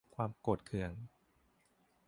[0.15, 0.91] ความโกรธเคือง